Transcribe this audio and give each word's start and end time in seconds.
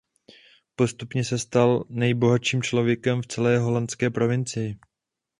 Postupně 0.75 1.23
se 1.23 1.39
stal 1.39 1.85
nejbohatším 1.89 2.61
člověkem 2.63 3.21
v 3.21 3.27
celé 3.27 3.59
holandské 3.59 4.09
provincii. 4.09 4.75